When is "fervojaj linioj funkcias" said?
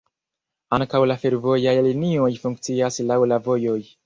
1.25-2.99